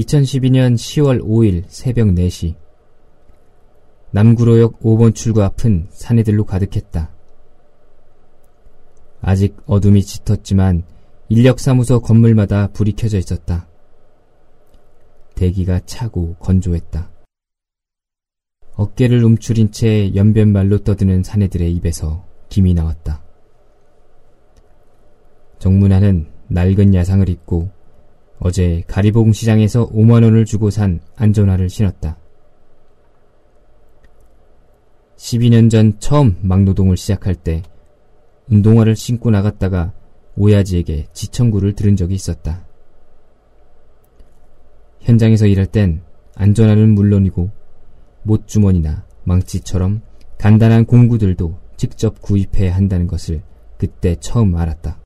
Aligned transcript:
2012년 0.00 0.74
10월 0.74 1.20
5일 1.22 1.64
새벽 1.68 2.08
4시 2.08 2.54
남구로역 4.12 4.80
5번 4.80 5.14
출구 5.14 5.42
앞은 5.42 5.88
사내들로 5.90 6.44
가득했다. 6.44 7.10
아직 9.20 9.56
어둠이 9.66 10.02
짙었지만 10.02 10.84
인력사무소 11.28 12.00
건물마다 12.00 12.68
불이 12.68 12.92
켜져 12.92 13.18
있었다. 13.18 13.68
대기가 15.34 15.80
차고 15.84 16.36
건조했다. 16.40 17.10
어깨를 18.74 19.22
움츠린 19.22 19.70
채 19.70 20.14
연변말로 20.14 20.78
떠드는 20.78 21.22
사내들의 21.22 21.72
입에서 21.76 22.24
김이 22.48 22.74
나왔다. 22.74 23.22
정문화는 25.58 26.26
낡은 26.48 26.94
야상을 26.94 27.28
입고 27.28 27.79
어제 28.40 28.82
가리봉 28.88 29.32
시장에서 29.32 29.86
5만원을 29.90 30.46
주고 30.46 30.70
산 30.70 31.00
안전화를 31.16 31.68
신었다. 31.68 32.16
12년 35.16 35.70
전 35.70 36.00
처음 36.00 36.38
막노동을 36.40 36.96
시작할 36.96 37.34
때 37.34 37.62
운동화를 38.48 38.96
신고 38.96 39.30
나갔다가 39.30 39.92
오야지에게 40.36 41.08
지청구를 41.12 41.74
들은 41.74 41.96
적이 41.96 42.14
있었다. 42.14 42.66
현장에서 45.00 45.46
일할 45.46 45.66
땐 45.66 46.02
안전화는 46.34 46.94
물론이고 46.94 47.50
못주머니나 48.22 49.04
망치처럼 49.24 50.00
간단한 50.38 50.86
공구들도 50.86 51.58
직접 51.76 52.22
구입해야 52.22 52.74
한다는 52.74 53.06
것을 53.06 53.42
그때 53.76 54.16
처음 54.16 54.56
알았다. 54.56 55.00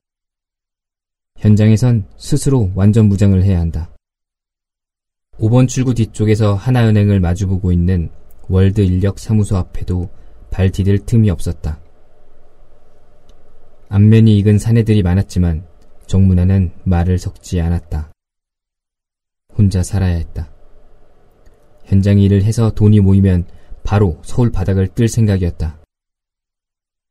현장에선 1.37 2.07
스스로 2.17 2.71
완전 2.75 3.07
무장을 3.07 3.41
해야 3.43 3.59
한다. 3.59 3.91
5번 5.39 5.67
출구 5.67 5.93
뒤쪽에서 5.93 6.55
하나은행을 6.55 7.19
마주보고 7.19 7.71
있는 7.71 8.09
월드 8.47 8.81
인력 8.81 9.19
사무소 9.19 9.57
앞에도 9.57 10.09
발 10.49 10.71
디딜 10.71 10.99
틈이 11.05 11.29
없었다. 11.29 11.79
안면이 13.89 14.37
익은 14.39 14.57
사내들이 14.57 15.03
많았지만 15.03 15.65
정문화는 16.07 16.71
말을 16.83 17.17
섞지 17.17 17.59
않았다. 17.59 18.11
혼자 19.57 19.83
살아야 19.83 20.15
했다. 20.15 20.49
현장 21.83 22.19
일을 22.19 22.43
해서 22.43 22.71
돈이 22.71 22.99
모이면 23.01 23.45
바로 23.83 24.19
서울 24.23 24.51
바닥을 24.51 24.87
뜰 24.89 25.07
생각이었다. 25.07 25.79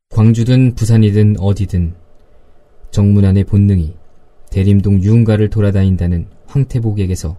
광주든 0.09 0.75
부산이든 0.75 1.39
어디든 1.39 1.95
정문안의 2.91 3.43
본능이 3.45 3.95
대림동 4.55 5.03
유흥가를 5.03 5.49
돌아다닌다는 5.49 6.29
황태복에게서 6.47 7.37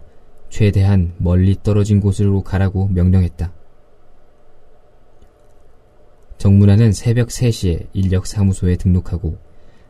최대한 0.49 1.15
멀리 1.17 1.55
떨어진 1.63 1.99
곳으로 1.99 2.43
가라고 2.43 2.89
명령했다. 2.89 3.51
정문화는 6.37 6.91
새벽 6.91 7.29
3시에 7.29 7.87
인력사무소에 7.93 8.75
등록하고 8.75 9.39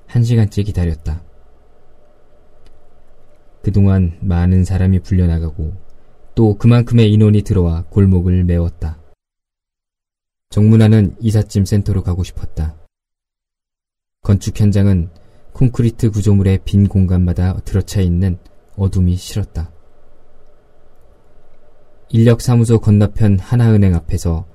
1시간째 0.07 0.65
기다렸다. 0.65 1.21
그동안 3.61 4.17
많은 4.21 4.63
사람이 4.63 4.99
불려나가고 4.99 5.73
또 6.33 6.57
그만큼의 6.57 7.11
인원이 7.11 7.41
들어와 7.41 7.83
골목을 7.89 8.45
메웠다. 8.45 9.01
정문화는 10.49 11.17
이삿짐 11.19 11.65
센터로 11.65 12.03
가고 12.03 12.23
싶었다. 12.23 12.77
건축 14.21 14.57
현장은 14.57 15.09
콘크리트 15.57 16.11
구조물의 16.11 16.59
빈 16.65 16.87
공간마다 16.87 17.59
들어차 17.61 17.99
있는 17.99 18.37
어둠이 18.75 19.15
싫었다. 19.15 19.71
인력사무소 22.09 22.79
건너편 22.79 23.39
하나은행 23.39 23.95
앞에서 23.95 24.45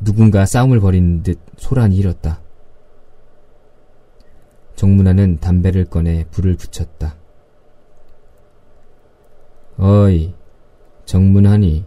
누군가 0.00 0.46
싸움을 0.46 0.80
벌이는 0.80 1.22
듯 1.22 1.38
소란이 1.58 1.96
일었다. 1.96 2.40
정문화는 4.76 5.40
담배를 5.40 5.84
꺼내 5.84 6.24
불을 6.30 6.56
붙였다. 6.56 7.16
어이, 9.76 10.32
정문하니, 11.04 11.84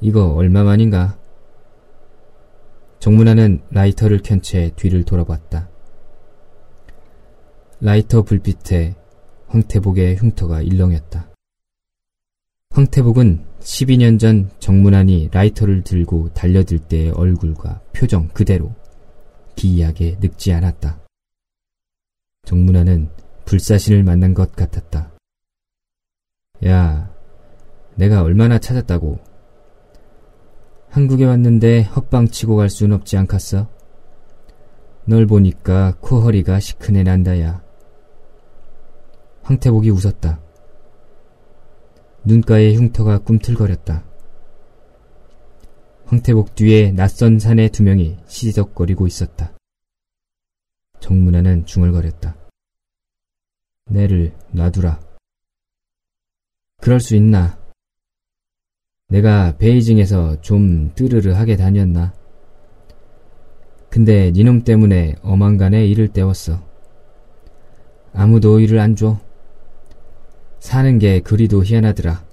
이거 0.00 0.28
얼마만인가? 0.32 1.18
정문하는 3.00 3.60
라이터를 3.70 4.22
켠 4.22 4.40
채 4.40 4.70
뒤를 4.76 5.04
돌아봤다. 5.04 5.73
라이터 7.84 8.22
불빛에 8.22 8.94
황태복의 9.48 10.16
흉터가 10.16 10.62
일렁였다. 10.62 11.28
황태복은 12.70 13.44
12년 13.60 14.18
전 14.18 14.48
정문안이 14.58 15.28
라이터를 15.30 15.84
들고 15.84 16.32
달려들 16.32 16.78
때의 16.78 17.10
얼굴과 17.10 17.82
표정 17.92 18.28
그대로 18.28 18.74
기이하게 19.56 20.16
늙지 20.18 20.54
않았다. 20.54 20.98
정문안은 22.46 23.10
불사신을 23.44 24.02
만난 24.02 24.32
것 24.32 24.52
같았다. 24.52 25.12
야, 26.64 27.14
내가 27.96 28.22
얼마나 28.22 28.58
찾았다고. 28.58 29.18
한국에 30.88 31.26
왔는데 31.26 31.82
헛방 31.82 32.28
치고 32.28 32.56
갈 32.56 32.70
순 32.70 32.92
없지 32.92 33.18
않겠어? 33.18 33.68
널 35.04 35.26
보니까 35.26 35.98
코허리가 36.00 36.60
시큰해 36.60 37.02
난다야. 37.02 37.63
황태복이 39.44 39.90
웃었다. 39.90 40.40
눈가에 42.24 42.74
흉터가 42.74 43.18
꿈틀거렸다. 43.18 44.02
황태복 46.06 46.54
뒤에 46.54 46.92
낯선 46.92 47.38
사내 47.38 47.68
두 47.68 47.82
명이 47.82 48.16
시덕거리고 48.26 49.06
있었다. 49.06 49.52
정문화는 51.00 51.66
중얼거렸다. 51.66 52.34
내를 53.90 54.34
놔두라. 54.52 54.98
그럴 56.80 57.00
수 57.00 57.14
있나? 57.14 57.58
내가 59.08 59.58
베이징에서 59.58 60.40
좀 60.40 60.94
뜨르르 60.94 61.32
하게 61.32 61.56
다녔나? 61.56 62.14
근데 63.90 64.32
니놈 64.32 64.64
때문에 64.64 65.16
어망간에 65.22 65.86
일을 65.86 66.08
때웠어. 66.08 66.66
아무도 68.14 68.58
일을 68.60 68.78
안 68.78 68.96
줘. 68.96 69.20
사는 70.64 70.98
게 70.98 71.20
그리도 71.20 71.62
희한하더라. 71.62 72.26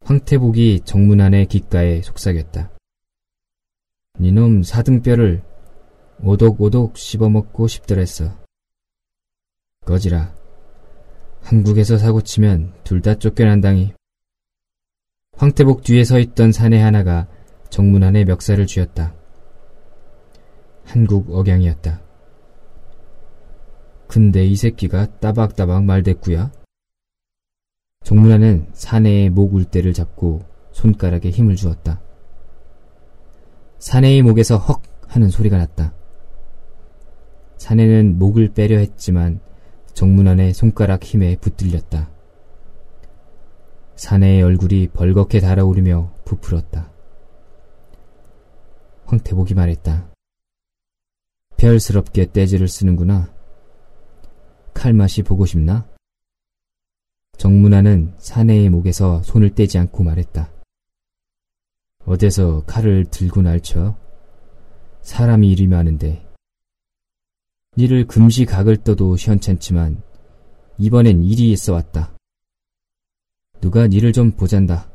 황태복이 0.00 0.80
정문 0.86 1.20
안의 1.20 1.44
귓가에 1.46 2.00
속삭였다. 2.00 2.70
니놈 4.18 4.62
사등뼈를 4.62 5.42
오독오독 6.22 6.96
씹어먹고 6.96 7.68
싶더랬어. 7.68 8.34
꺼지라. 9.84 10.34
한국에서 11.42 11.98
사고치면 11.98 12.72
둘 12.82 13.02
다 13.02 13.14
쫓겨난다니. 13.16 13.92
황태복 15.36 15.82
뒤에 15.82 16.02
서 16.02 16.18
있던 16.18 16.50
사내 16.50 16.80
하나가 16.80 17.28
정문안의 17.68 18.24
멱살을 18.24 18.66
쥐었다. 18.66 19.14
한국 20.86 21.30
억양이었다. 21.30 22.00
근데 24.08 24.46
이 24.46 24.56
새끼가 24.56 25.18
따박따박 25.20 25.84
말대꾸야? 25.84 26.50
정문안은 28.06 28.68
사내의 28.72 29.30
목 29.30 29.52
울대를 29.52 29.92
잡고 29.92 30.44
손가락에 30.70 31.28
힘을 31.30 31.56
주었다. 31.56 32.00
사내의 33.80 34.22
목에서 34.22 34.58
헉 34.58 34.80
하는 35.08 35.28
소리가 35.28 35.58
났다. 35.58 35.92
사내는 37.56 38.16
목을 38.20 38.50
빼려 38.50 38.78
했지만 38.78 39.40
정문안의 39.92 40.54
손가락 40.54 41.02
힘에 41.02 41.34
붙들렸다. 41.34 42.08
사내의 43.96 44.40
얼굴이 44.44 44.90
벌겋게 44.90 45.40
달아오르며 45.40 46.12
부풀었다. 46.24 46.92
황태복이 49.06 49.54
말했다. 49.54 50.12
별스럽게 51.56 52.30
떼지를 52.30 52.68
쓰는구나. 52.68 53.34
칼맛이 54.74 55.24
보고 55.24 55.44
싶나? 55.44 55.88
정문아는 57.36 58.14
사내의 58.18 58.70
목에서 58.70 59.22
손을 59.22 59.54
떼지 59.54 59.78
않고 59.78 60.02
말했다. 60.02 60.50
어디서 62.06 62.64
칼을 62.66 63.04
들고 63.10 63.42
날쳐? 63.42 63.96
사람이 65.02 65.50
이리 65.50 65.66
많은데 65.66 66.26
니를 67.76 68.06
금시 68.06 68.44
각을 68.46 68.78
떠도 68.78 69.16
시원찮지만 69.16 70.02
이번엔 70.78 71.22
일이 71.24 71.52
있어 71.52 71.72
왔다. 71.74 72.12
누가 73.60 73.86
니를 73.86 74.12
좀 74.12 74.30
보잔다. 74.32 74.90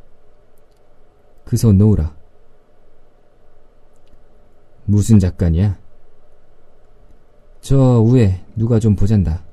그 1.45 1.57
손 1.57 1.77
놓으라. 1.77 2.15
무슨 4.85 5.19
작가냐? 5.19 5.79
저 7.61 8.01
위에 8.01 8.43
누가 8.55 8.79
좀 8.79 8.95
보잔다. 8.95 9.43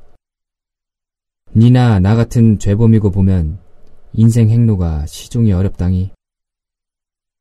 니나 1.56 1.98
나 1.98 2.14
같은 2.14 2.58
죄범이고 2.58 3.10
보면 3.10 3.58
인생 4.12 4.50
행로가 4.50 5.06
시종이 5.06 5.52
어렵다니. 5.52 6.12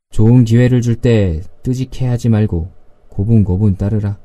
좋은 0.09 0.45
기회를 0.45 0.81
줄 0.81 0.95
때 0.95 1.41
뜨직해하지 1.63 2.29
말고 2.29 2.71
고분고분 3.09 3.75
따르라. 3.77 4.19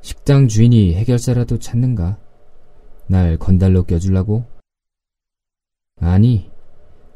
식당 0.00 0.48
주인이 0.48 0.94
해결사라도 0.94 1.58
찾는가? 1.58 2.18
날 3.06 3.36
건달로 3.36 3.84
껴주려고? 3.84 4.44
아니, 6.00 6.50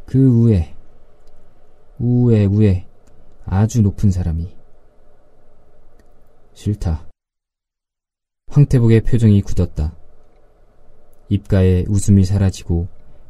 그 0.05 0.47
위에, 0.47 0.75
우에 1.99 2.45
우에 2.45 2.87
아주 3.45 3.83
높은 3.83 4.11
사람이. 4.11 4.55
싫다. 6.53 7.09
황태복의 8.49 9.01
표정이 9.03 9.43
굳었다. 9.43 9.97
입가에 11.29 11.85
웃음이 11.89 12.25
사라지고 12.25 12.89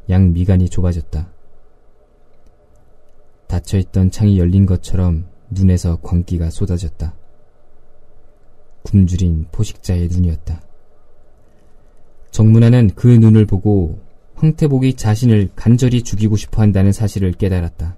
양 0.09 0.33
미간이 0.33 0.69
좁아졌다. 0.69 1.31
닫혀있던 3.47 4.11
창이 4.11 4.39
열린 4.39 4.65
것처럼 4.65 5.25
눈에서 5.49 5.97
광기가 6.01 6.49
쏟아졌다. 6.49 7.15
굶주린 8.83 9.47
포식자의 9.51 10.07
눈이었다. 10.09 10.61
정문화는 12.31 12.91
그 12.95 13.07
눈을 13.07 13.45
보고 13.45 13.99
황태복이 14.35 14.93
자신을 14.93 15.49
간절히 15.55 16.03
죽이고 16.03 16.35
싶어 16.35 16.61
한다는 16.61 16.91
사실을 16.91 17.31
깨달았다. 17.31 17.97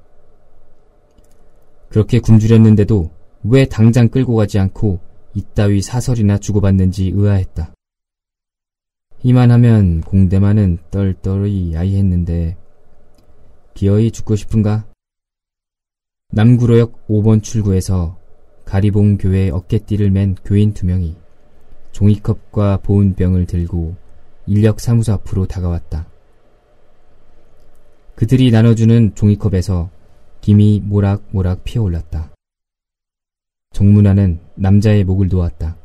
그렇게 1.90 2.20
굶주렸는데도 2.20 3.12
왜 3.44 3.66
당장 3.66 4.08
끌고 4.10 4.36
가지 4.36 4.60
않고 4.60 5.00
이따위 5.34 5.82
사설이나 5.82 6.38
주고받는지 6.38 7.12
의아했다. 7.14 7.74
이만하면 9.22 10.00
공대만은 10.02 10.78
떨떠이 10.92 11.74
야이했는데 11.74 12.56
기어이 13.74 14.12
죽고 14.12 14.38
싶은가? 14.38 14.86
남구로역 16.32 17.08
5번 17.08 17.44
출구에서 17.44 18.18
가리봉 18.64 19.18
교회 19.18 19.50
어깨띠를 19.50 20.12
맨 20.12 20.36
교인 20.46 20.74
두 20.74 20.86
명이 20.86 21.18
종이컵과 21.92 22.78
보온병을 22.78 23.46
들고 23.46 23.96
인력 24.46 24.80
사무소 24.80 25.12
앞으로 25.14 25.48
다가왔다. 25.48 26.08
그들이 28.16 28.52
나눠주는 28.52 29.16
종이컵에서 29.16 29.90
김이 30.40 30.82
모락모락 30.86 31.66
피어올랐다. 31.66 32.32
정문화는 33.72 34.40
남자의 34.56 35.04
목을 35.04 35.28
놓았다. 35.28 35.79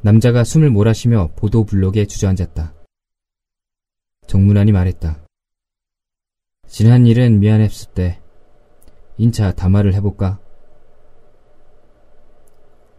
남자가 0.00 0.44
숨을 0.44 0.70
몰아쉬며 0.70 1.32
보도 1.34 1.64
블록에 1.64 2.06
주저앉았다. 2.06 2.72
정문환이 4.28 4.70
말했다. 4.70 5.26
지난 6.68 7.06
일은 7.06 7.40
미안했을 7.40 7.94
때 7.94 8.20
인차 9.16 9.52
담화를 9.52 9.94
해볼까? 9.94 10.38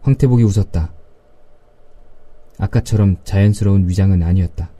황태복이 0.02 0.42
웃었다. 0.42 0.92
아까처럼 2.58 3.16
자연스러운 3.24 3.88
위장은 3.88 4.22
아니었다. 4.22 4.72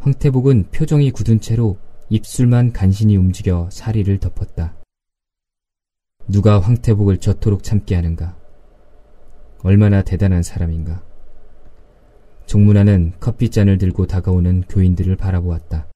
황태복은 0.00 0.70
표정이 0.70 1.10
굳은 1.10 1.40
채로 1.40 1.78
입술만 2.10 2.72
간신히 2.72 3.16
움직여 3.16 3.70
사리를 3.72 4.18
덮었다. 4.18 4.76
누가 6.28 6.60
황태복을 6.60 7.18
저토록 7.18 7.62
참게 7.62 7.94
하는가? 7.94 8.45
얼마나 9.62 10.02
대단한 10.02 10.42
사람인가? 10.42 11.02
종문화는 12.46 13.14
커피잔을 13.18 13.78
들고 13.78 14.06
다가오는 14.06 14.62
교인들을 14.68 15.16
바라보았다. 15.16 15.88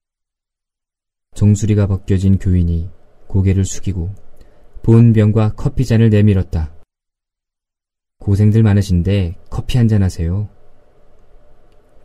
정수리가 1.34 1.86
벗겨진 1.86 2.38
교인이 2.38 2.90
고개를 3.28 3.64
숙이고 3.64 4.12
보온병과 4.82 5.54
커피잔을 5.54 6.10
내밀었다. 6.10 6.74
고생들 8.18 8.62
많으신데 8.62 9.36
커피 9.48 9.78
한잔 9.78 10.02
하세요. 10.02 10.48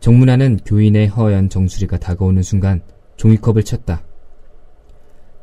정문화는 0.00 0.58
교인의 0.64 1.08
허연 1.08 1.48
정수리가 1.48 1.98
다가오는 1.98 2.42
순간 2.42 2.82
종이컵을 3.16 3.64
쳤다. 3.64 4.04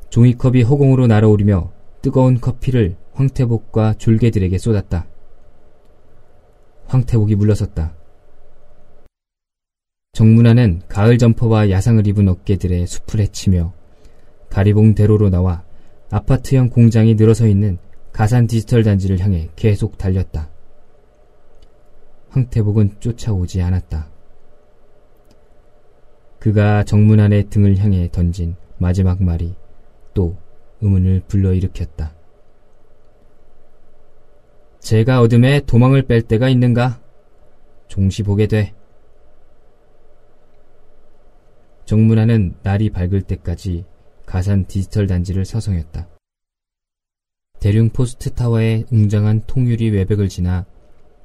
종이컵이 0.09 0.61
허공으로 0.63 1.07
날아오르며 1.07 1.71
뜨거운 2.01 2.39
커피를 2.39 2.95
황태복과 3.13 3.95
졸개들에게 3.95 4.57
쏟았다. 4.57 5.07
황태복이 6.93 7.33
물러섰다. 7.33 7.95
정문화는 10.11 10.83
가을 10.87 11.17
점퍼와 11.17 11.71
야상을 11.71 12.05
입은 12.05 12.27
어깨들의 12.27 12.85
숲을 12.85 13.19
헤치며 13.19 13.73
가리봉 14.51 14.93
대로로 14.93 15.31
나와 15.31 15.63
아파트형 16.11 16.69
공장이 16.69 17.15
늘어서 17.15 17.47
있는 17.47 17.79
가산 18.11 18.45
디지털 18.45 18.83
단지를 18.83 19.17
향해 19.21 19.49
계속 19.55 19.97
달렸다. 19.97 20.51
황태복은 22.29 22.97
쫓아오지 22.99 23.63
않았다. 23.63 24.11
그가 26.37 26.83
정문안의 26.83 27.49
등을 27.49 27.79
향해 27.79 28.07
던진 28.11 28.55
마지막 28.77 29.23
말이 29.23 29.55
또 30.13 30.37
의문을 30.81 31.23
불러일으켰다. 31.27 32.13
제가 34.83 35.21
어둠에 35.21 35.61
도망을 35.61 36.01
뺄 36.01 36.21
때가 36.21 36.49
있는가? 36.49 37.01
종시 37.87 38.21
보게 38.21 38.47
돼. 38.47 38.75
정문화는 41.85 42.57
날이 42.63 42.89
밝을 42.89 43.21
때까지 43.21 43.85
가산 44.25 44.65
디지털 44.65 45.07
단지를 45.07 45.45
서성였다. 45.45 46.09
대륙 47.61 47.93
포스트 47.93 48.33
타워의 48.33 48.85
웅장한 48.91 49.43
통유리 49.47 49.89
외벽을 49.91 50.27
지나 50.27 50.65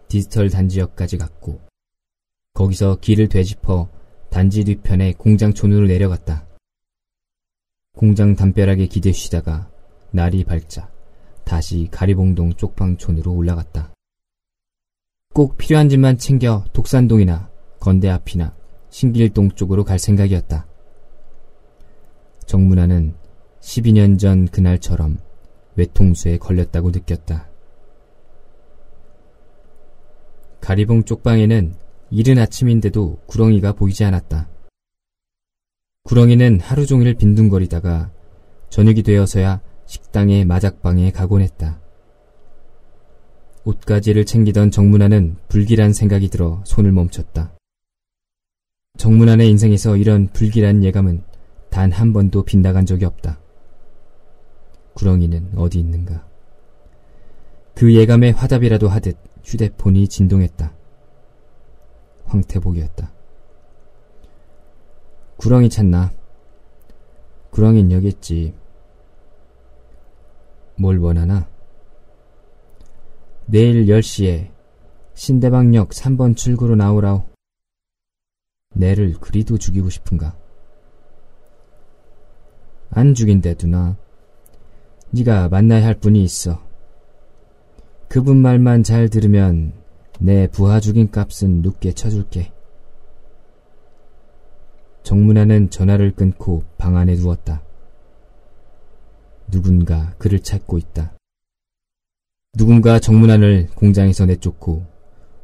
디지털 0.07 0.51
단지역까지 0.51 1.19
갔고 1.19 1.61
거기서 2.55 3.01
길을 3.01 3.29
되짚어 3.29 3.89
단지 4.31 4.63
뒤편의 4.63 5.15
공장촌으로 5.15 5.89
내려갔다. 5.89 6.47
공장 7.97 8.37
담벼락에 8.37 8.87
기대 8.87 9.11
쉬다가 9.11 9.69
날이 10.13 10.45
밝자 10.45 10.98
다시 11.49 11.89
가리봉동 11.91 12.53
쪽방촌으로 12.53 13.33
올라갔다. 13.33 13.95
꼭 15.33 15.57
필요한 15.57 15.89
짐만 15.89 16.19
챙겨 16.19 16.63
독산동이나 16.75 17.51
건대 17.81 18.11
앞이나 18.11 18.55
신길동 18.91 19.53
쪽으로 19.53 19.83
갈 19.83 19.99
생각이었다. 19.99 20.67
정문화는 22.45 23.15
12년 23.61 24.19
전 24.19 24.47
그날처럼 24.47 25.21
외통수에 25.77 26.37
걸렸다고 26.37 26.91
느꼈다. 26.91 27.49
가리봉 30.61 31.05
쪽방에는 31.05 31.75
이른 32.11 32.39
아침인데도 32.39 33.23
구렁이가 33.27 33.73
보이지 33.73 34.05
않았다. 34.05 34.51
구렁이는 36.03 36.61
하루 36.61 36.85
종일 36.85 37.15
빈둥거리다가 37.15 38.11
저녁이 38.69 39.03
되어서야 39.03 39.63
식당의 39.89 40.45
마작방에 40.45 41.11
가곤 41.11 41.41
했다. 41.41 41.81
옷가지를 43.65 44.27
챙기던 44.27 44.71
정문화는 44.71 45.37
불길한 45.49 45.95
생각이 45.95 46.29
들어 46.29 46.61
손을 46.65 46.93
멈췄다. 46.93 47.55
정문환의 48.99 49.49
인생에서 49.49 49.97
이런 49.97 50.29
불길한 50.29 50.85
예감은 50.85 51.23
단 51.71 51.91
한 51.91 52.13
번도 52.13 52.43
빗나간 52.43 52.85
적이 52.85 53.07
없다. 53.07 53.39
구렁이는 54.95 55.53
어디 55.57 55.79
있는가? 55.81 56.27
그 57.75 57.95
예감에 57.95 58.31
화답이라도 58.31 58.89
하듯 58.89 59.17
휴대폰이 59.43 60.09
진동했다. 60.09 60.75
황태복이었다. 62.25 63.11
구렁이 65.39 65.71
찾나? 65.71 66.11
구렁이는 67.51 67.93
여기 67.93 68.09
있지. 68.09 68.53
뭘 70.79 70.99
원하나? 70.99 71.49
내일 73.47 73.87
10시에 73.87 74.53
신대방역 75.15 75.89
3번 75.89 76.37
출구로 76.37 76.77
나오라오. 76.77 77.25
내를 78.75 79.15
그리도 79.15 79.59
죽이고 79.59 79.91
싶은가? 79.91 80.39
안 82.91 83.15
죽인대 83.15 83.55
두나. 83.55 83.97
네가 85.11 85.49
만나야 85.49 85.85
할 85.85 85.99
분이 85.99 86.23
있어. 86.23 86.63
그분 88.09 88.37
말만 88.37 88.85
잘 88.85 89.09
들으면 89.09 89.73
내 90.21 90.47
부하 90.47 90.79
죽인 90.79 91.11
값은 91.11 91.63
눕게 91.63 91.93
쳐줄게. 91.93 92.53
정문화는 95.03 95.71
전화를 95.71 96.13
끊고 96.13 96.63
방 96.77 96.97
안에 96.97 97.15
누웠다. 97.17 97.68
누군가 99.51 100.15
그를 100.19 100.41
찾고 100.41 100.79
있다. 100.79 101.17
누군가 102.55 102.99
정문안을 102.99 103.69
공장에서 103.75 104.27
내쫓고 104.27 104.87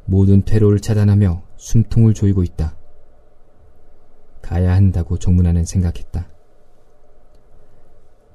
모든 0.07 0.45
퇴로를 0.45 0.81
차단하며 0.81 1.43
숨통을 1.57 2.15
조이고 2.15 2.43
있다. 2.43 2.77
가야 4.43 4.75
한다고 4.75 5.19
정문화는 5.19 5.65
생각했다. 5.65 6.29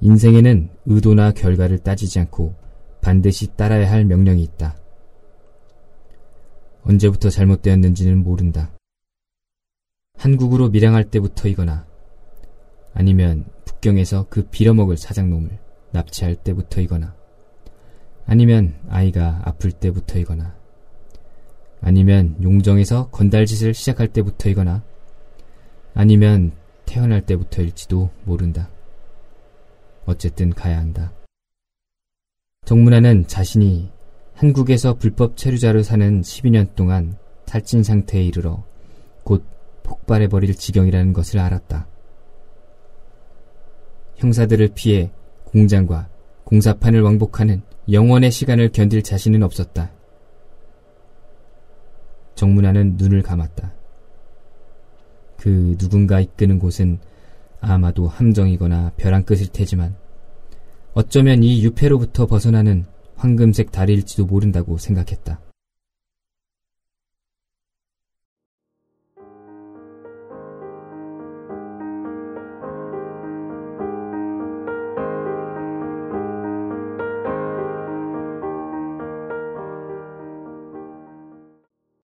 인생에는 0.01 0.69
의도나 0.85 1.31
결과를 1.33 1.79
따지지 1.79 2.19
않고 2.19 2.55
반드시 3.01 3.55
따라야 3.55 3.91
할 3.91 4.05
명령이 4.05 4.41
있다. 4.43 4.75
언제부터 6.83 7.29
잘못되었는지는 7.29 8.23
모른다. 8.23 8.71
한국으로 10.15 10.69
밀양할 10.69 11.11
때부터이거나 11.11 11.85
아니면 12.93 13.45
북경에서 13.79 14.27
그 14.29 14.43
빌어먹을 14.43 14.97
사장놈을 14.97 15.57
납치할 15.91 16.35
때부터이거나 16.35 17.15
아니면 18.25 18.75
아이가 18.89 19.41
아플 19.43 19.71
때부터이거나 19.71 20.55
아니면 21.81 22.35
용정에서 22.41 23.09
건달짓을 23.09 23.73
시작할 23.73 24.09
때부터이거나 24.09 24.83
아니면 25.93 26.51
태어날 26.85 27.25
때부터일지도 27.25 28.09
모른다. 28.25 28.69
어쨌든 30.05 30.51
가야 30.51 30.77
한다. 30.77 31.13
정문화는 32.65 33.27
자신이 33.27 33.91
한국에서 34.33 34.95
불법 34.95 35.37
체류자로 35.37 35.83
사는 35.83 36.21
12년 36.21 36.75
동안 36.75 37.17
탈진 37.45 37.83
상태에 37.83 38.23
이르러 38.23 38.63
곧 39.23 39.45
폭발해버릴 39.83 40.55
지경이라는 40.55 41.13
것을 41.13 41.39
알았다. 41.39 41.87
형사들을 44.19 44.71
피해 44.75 45.11
공장과 45.45 46.09
공사판을 46.43 47.01
왕복하는 47.01 47.61
영원의 47.89 48.31
시간을 48.31 48.71
견딜 48.71 49.01
자신은 49.01 49.43
없었다. 49.43 49.91
정문화는 52.35 52.97
눈을 52.97 53.21
감았다. 53.21 53.73
그 55.37 55.75
누군가 55.77 56.19
이끄는 56.19 56.59
곳은 56.59 56.99
아마도 57.61 58.07
함정이거나 58.07 58.91
벼랑 58.97 59.23
끝일 59.23 59.47
테지만 59.47 59.95
어쩌면 60.93 61.43
이 61.43 61.63
유패로부터 61.63 62.25
벗어나는 62.25 62.85
황금색 63.15 63.71
다리일지도 63.71 64.25
모른다고 64.25 64.77
생각했다. 64.77 65.39